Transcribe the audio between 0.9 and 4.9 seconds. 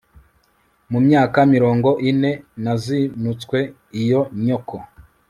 mu myaka mirongo ine nazinutswe iyo nyoko